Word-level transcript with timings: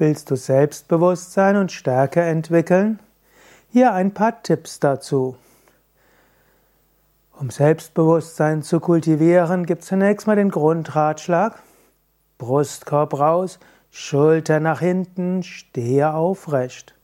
Willst 0.00 0.30
du 0.30 0.34
Selbstbewusstsein 0.34 1.58
und 1.58 1.72
Stärke 1.72 2.22
entwickeln? 2.22 3.00
Hier 3.68 3.92
ein 3.92 4.14
paar 4.14 4.42
Tipps 4.42 4.80
dazu. 4.80 5.36
Um 7.38 7.50
Selbstbewusstsein 7.50 8.62
zu 8.62 8.80
kultivieren, 8.80 9.66
gibt 9.66 9.82
es 9.82 9.88
zunächst 9.88 10.26
mal 10.26 10.36
den 10.36 10.50
Grundratschlag. 10.50 11.62
Brustkorb 12.38 13.12
raus, 13.12 13.58
Schulter 13.90 14.58
nach 14.58 14.80
hinten, 14.80 15.42
stehe 15.42 16.14
aufrecht. 16.14 16.94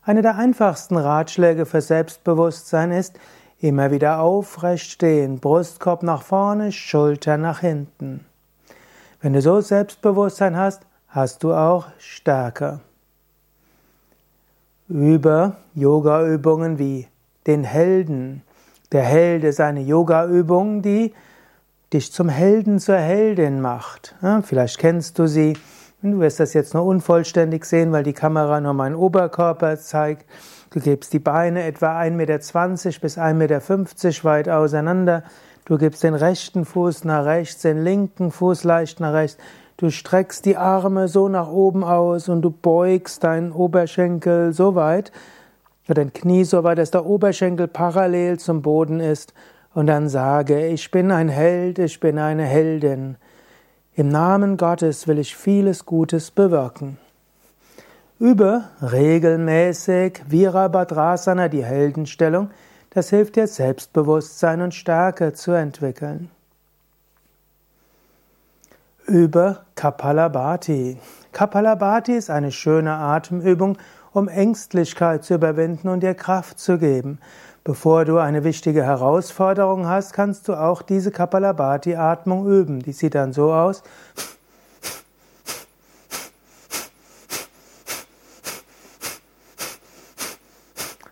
Einer 0.00 0.22
der 0.22 0.36
einfachsten 0.36 0.96
Ratschläge 0.96 1.66
für 1.66 1.82
Selbstbewusstsein 1.82 2.90
ist, 2.90 3.20
immer 3.60 3.90
wieder 3.90 4.20
aufrecht 4.20 4.90
stehen, 4.90 5.40
Brustkorb 5.40 6.02
nach 6.02 6.22
vorne, 6.22 6.72
Schulter 6.72 7.36
nach 7.36 7.60
hinten. 7.60 8.24
Wenn 9.20 9.34
du 9.34 9.42
so 9.42 9.60
Selbstbewusstsein 9.60 10.56
hast, 10.56 10.85
hast 11.16 11.44
du 11.44 11.54
auch 11.54 11.86
Stärke. 11.98 12.80
Über 14.86 15.56
Yoga-Übungen 15.74 16.78
wie 16.78 17.08
den 17.46 17.64
Helden, 17.64 18.42
der 18.92 19.02
Held 19.02 19.42
ist 19.42 19.58
eine 19.60 19.80
Yoga-Übung, 19.80 20.82
die 20.82 21.14
dich 21.90 22.12
zum 22.12 22.28
Helden 22.28 22.78
zur 22.78 22.98
Heldin 22.98 23.62
macht. 23.62 24.14
Vielleicht 24.42 24.78
kennst 24.78 25.18
du 25.18 25.26
sie. 25.26 25.56
Du 26.02 26.20
wirst 26.20 26.38
das 26.38 26.52
jetzt 26.52 26.74
nur 26.74 26.84
unvollständig 26.84 27.64
sehen, 27.64 27.92
weil 27.92 28.02
die 28.02 28.12
Kamera 28.12 28.60
nur 28.60 28.74
meinen 28.74 28.94
Oberkörper 28.94 29.78
zeigt. 29.78 30.26
Du 30.70 30.80
gibst 30.80 31.14
die 31.14 31.18
Beine 31.18 31.62
etwa 31.64 31.98
1,20 31.98 32.10
Meter 32.10 33.00
bis 33.00 33.16
1,50 33.16 33.32
Meter 33.32 34.24
weit 34.24 34.48
auseinander. 34.50 35.22
Du 35.64 35.78
gibst 35.78 36.02
den 36.02 36.14
rechten 36.14 36.66
Fuß 36.66 37.04
nach 37.04 37.24
rechts, 37.24 37.62
den 37.62 37.82
linken 37.82 38.30
Fuß 38.30 38.64
leicht 38.64 39.00
nach 39.00 39.14
rechts. 39.14 39.38
Du 39.76 39.90
streckst 39.90 40.46
die 40.46 40.56
Arme 40.56 41.06
so 41.06 41.28
nach 41.28 41.48
oben 41.48 41.84
aus 41.84 42.30
und 42.30 42.40
du 42.40 42.50
beugst 42.50 43.24
deinen 43.24 43.52
Oberschenkel 43.52 44.54
so 44.54 44.74
weit, 44.74 45.12
dein 45.86 46.14
Knie 46.14 46.44
so 46.44 46.64
weit, 46.64 46.78
dass 46.78 46.90
der 46.90 47.04
Oberschenkel 47.04 47.68
parallel 47.68 48.38
zum 48.38 48.62
Boden 48.62 49.00
ist 49.00 49.34
und 49.74 49.88
dann 49.88 50.08
sage, 50.08 50.68
ich 50.68 50.90
bin 50.90 51.10
ein 51.10 51.28
Held, 51.28 51.78
ich 51.78 52.00
bin 52.00 52.18
eine 52.18 52.44
Heldin. 52.44 53.16
Im 53.94 54.08
Namen 54.08 54.56
Gottes 54.56 55.06
will 55.08 55.18
ich 55.18 55.36
vieles 55.36 55.84
Gutes 55.84 56.30
bewirken. 56.30 56.96
Übe 58.18 58.64
regelmäßig 58.80 60.22
Virabhadrasana, 60.26 61.48
die 61.48 61.64
Heldenstellung. 61.64 62.48
Das 62.88 63.10
hilft 63.10 63.36
dir, 63.36 63.46
Selbstbewusstsein 63.46 64.62
und 64.62 64.74
Stärke 64.74 65.34
zu 65.34 65.52
entwickeln. 65.52 66.30
Übe 69.06 69.58
Kapalabhati. 69.76 70.98
Kapalabhati 71.30 72.12
ist 72.12 72.28
eine 72.28 72.50
schöne 72.50 72.94
Atemübung, 72.94 73.78
um 74.12 74.26
Ängstlichkeit 74.26 75.22
zu 75.22 75.34
überwinden 75.34 75.88
und 75.88 76.00
dir 76.00 76.14
Kraft 76.14 76.58
zu 76.58 76.76
geben. 76.76 77.20
Bevor 77.62 78.04
du 78.04 78.18
eine 78.18 78.42
wichtige 78.42 78.82
Herausforderung 78.82 79.86
hast, 79.86 80.12
kannst 80.12 80.48
du 80.48 80.54
auch 80.54 80.82
diese 80.82 81.12
Kapalabhati-Atmung 81.12 82.48
üben. 82.48 82.80
Die 82.80 82.92
sieht 82.92 83.14
dann 83.14 83.32
so 83.32 83.52
aus. 83.52 83.84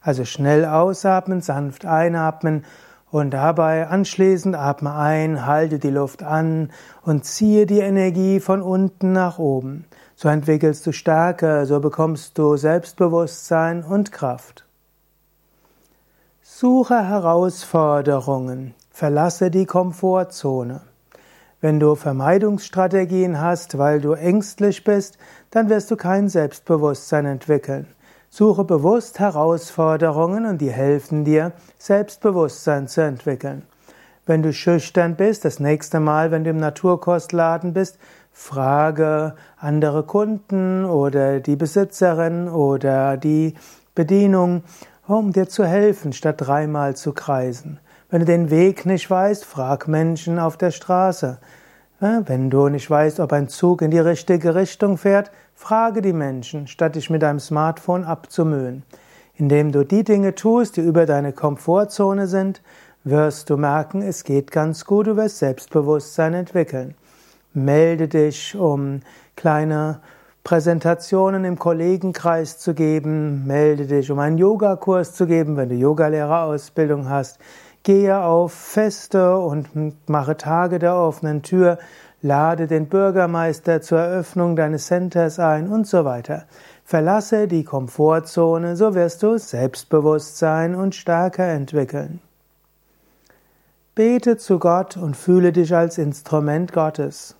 Also 0.00 0.24
schnell 0.24 0.64
ausatmen, 0.64 1.40
sanft 1.40 1.86
einatmen 1.86 2.64
und 3.10 3.30
dabei 3.30 3.88
anschließend 3.88 4.54
atme 4.54 4.94
ein, 4.94 5.46
halte 5.46 5.78
die 5.78 5.90
Luft 5.90 6.22
an 6.22 6.70
und 7.02 7.24
ziehe 7.24 7.66
die 7.66 7.80
Energie 7.80 8.40
von 8.40 8.62
unten 8.62 9.12
nach 9.12 9.38
oben. 9.38 9.84
So 10.14 10.28
entwickelst 10.28 10.86
du 10.86 10.92
Stärke, 10.92 11.66
so 11.66 11.80
bekommst 11.80 12.38
du 12.38 12.56
Selbstbewusstsein 12.56 13.82
und 13.82 14.12
Kraft. 14.12 14.66
Suche 16.42 17.08
Herausforderungen, 17.08 18.74
verlasse 18.90 19.50
die 19.50 19.66
Komfortzone. 19.66 20.82
Wenn 21.62 21.80
du 21.80 21.94
Vermeidungsstrategien 21.94 23.40
hast, 23.40 23.76
weil 23.76 24.00
du 24.00 24.12
ängstlich 24.12 24.84
bist, 24.84 25.18
dann 25.50 25.68
wirst 25.68 25.90
du 25.90 25.96
kein 25.96 26.28
Selbstbewusstsein 26.28 27.26
entwickeln. 27.26 27.86
Suche 28.32 28.62
bewusst 28.62 29.18
Herausforderungen 29.18 30.46
und 30.46 30.58
die 30.58 30.70
helfen 30.70 31.24
dir, 31.24 31.50
Selbstbewusstsein 31.78 32.86
zu 32.86 33.00
entwickeln. 33.00 33.62
Wenn 34.24 34.44
du 34.44 34.52
schüchtern 34.52 35.16
bist, 35.16 35.44
das 35.44 35.58
nächste 35.58 35.98
Mal, 35.98 36.30
wenn 36.30 36.44
du 36.44 36.50
im 36.50 36.58
Naturkostladen 36.58 37.72
bist, 37.72 37.98
frage 38.32 39.34
andere 39.56 40.04
Kunden 40.04 40.84
oder 40.84 41.40
die 41.40 41.56
Besitzerin 41.56 42.48
oder 42.48 43.16
die 43.16 43.54
Bedienung, 43.96 44.62
um 45.08 45.32
dir 45.32 45.48
zu 45.48 45.64
helfen, 45.64 46.12
statt 46.12 46.36
dreimal 46.38 46.94
zu 46.94 47.12
kreisen. 47.12 47.80
Wenn 48.10 48.20
du 48.20 48.26
den 48.26 48.48
Weg 48.48 48.86
nicht 48.86 49.10
weißt, 49.10 49.44
frag 49.44 49.88
Menschen 49.88 50.38
auf 50.38 50.56
der 50.56 50.70
Straße. 50.70 51.38
Wenn 52.02 52.48
du 52.48 52.70
nicht 52.70 52.88
weißt, 52.88 53.20
ob 53.20 53.30
ein 53.34 53.48
Zug 53.48 53.82
in 53.82 53.90
die 53.90 53.98
richtige 53.98 54.54
Richtung 54.54 54.96
fährt, 54.96 55.30
frage 55.54 56.00
die 56.00 56.14
Menschen, 56.14 56.66
statt 56.66 56.94
dich 56.94 57.10
mit 57.10 57.20
deinem 57.20 57.40
Smartphone 57.40 58.04
abzumühen. 58.04 58.84
Indem 59.34 59.70
du 59.70 59.84
die 59.84 60.02
Dinge 60.02 60.34
tust, 60.34 60.78
die 60.78 60.80
über 60.80 61.04
deine 61.04 61.34
Komfortzone 61.34 62.26
sind, 62.26 62.62
wirst 63.04 63.50
du 63.50 63.58
merken, 63.58 64.00
es 64.00 64.24
geht 64.24 64.50
ganz 64.50 64.86
gut, 64.86 65.08
du 65.08 65.16
wirst 65.18 65.40
Selbstbewusstsein 65.40 66.32
entwickeln. 66.32 66.94
Melde 67.52 68.08
dich, 68.08 68.56
um 68.56 69.00
kleine 69.36 70.00
Präsentationen 70.42 71.44
im 71.44 71.58
Kollegenkreis 71.58 72.58
zu 72.58 72.72
geben, 72.72 73.46
melde 73.46 73.86
dich, 73.86 74.10
um 74.10 74.18
einen 74.20 74.38
Yogakurs 74.38 75.12
zu 75.12 75.26
geben, 75.26 75.58
wenn 75.58 75.68
du 75.68 75.74
Yogalehrerausbildung 75.74 77.10
hast. 77.10 77.38
Gehe 77.82 78.22
auf 78.22 78.52
Feste 78.52 79.38
und 79.38 80.08
mache 80.08 80.36
Tage 80.36 80.78
der 80.78 80.96
offenen 80.96 81.42
Tür, 81.42 81.78
lade 82.20 82.66
den 82.66 82.88
Bürgermeister 82.88 83.80
zur 83.80 84.00
Eröffnung 84.00 84.54
deines 84.54 84.86
Centers 84.86 85.38
ein 85.38 85.68
und 85.68 85.86
so 85.86 86.04
weiter. 86.04 86.44
Verlasse 86.84 87.48
die 87.48 87.64
Komfortzone, 87.64 88.76
so 88.76 88.94
wirst 88.94 89.22
du 89.22 89.38
Selbstbewusstsein 89.38 90.74
und 90.74 90.94
Stärke 90.94 91.42
entwickeln. 91.42 92.20
Bete 93.94 94.36
zu 94.36 94.58
Gott 94.58 94.96
und 94.96 95.16
fühle 95.16 95.52
dich 95.52 95.74
als 95.74 95.96
Instrument 95.96 96.72
Gottes. 96.72 97.36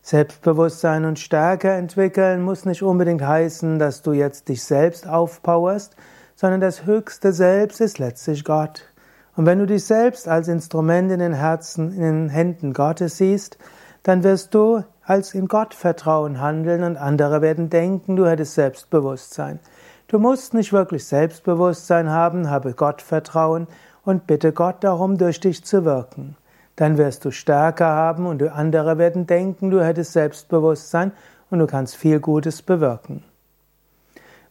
Selbstbewusstsein 0.00 1.04
und 1.04 1.18
Stärke 1.18 1.70
entwickeln 1.70 2.42
muss 2.42 2.64
nicht 2.64 2.82
unbedingt 2.82 3.22
heißen, 3.22 3.78
dass 3.78 4.02
du 4.02 4.12
jetzt 4.12 4.48
dich 4.48 4.62
selbst 4.64 5.08
aufpowerst, 5.08 5.96
sondern 6.34 6.60
das 6.60 6.86
höchste 6.86 7.32
Selbst 7.32 7.80
ist 7.80 7.98
letztlich 7.98 8.44
Gott. 8.44 8.93
Und 9.36 9.46
wenn 9.46 9.58
du 9.58 9.66
dich 9.66 9.84
selbst 9.84 10.28
als 10.28 10.48
Instrument 10.48 11.10
in 11.10 11.18
den 11.18 11.32
Herzen, 11.32 11.92
in 11.92 12.02
den 12.02 12.28
Händen 12.28 12.72
Gottes 12.72 13.16
siehst, 13.18 13.58
dann 14.04 14.22
wirst 14.22 14.54
du 14.54 14.84
als 15.02 15.34
in 15.34 15.48
Gott 15.48 15.74
Vertrauen 15.74 16.40
handeln 16.40 16.84
und 16.84 16.96
andere 16.96 17.42
werden 17.42 17.68
denken, 17.68 18.16
du 18.16 18.26
hättest 18.26 18.54
Selbstbewusstsein. 18.54 19.58
Du 20.06 20.18
musst 20.18 20.54
nicht 20.54 20.72
wirklich 20.72 21.06
Selbstbewusstsein 21.06 22.10
haben, 22.10 22.48
habe 22.48 22.74
Gott 22.74 23.02
Vertrauen 23.02 23.66
und 24.04 24.26
bitte 24.26 24.52
Gott 24.52 24.84
darum, 24.84 25.18
durch 25.18 25.40
dich 25.40 25.64
zu 25.64 25.84
wirken. 25.84 26.36
Dann 26.76 26.98
wirst 26.98 27.24
du 27.24 27.30
Stärke 27.30 27.84
haben 27.84 28.26
und 28.26 28.42
andere 28.42 28.98
werden 28.98 29.26
denken, 29.26 29.70
du 29.70 29.84
hättest 29.84 30.12
Selbstbewusstsein 30.12 31.12
und 31.50 31.58
du 31.58 31.66
kannst 31.66 31.96
viel 31.96 32.20
Gutes 32.20 32.62
bewirken. 32.62 33.24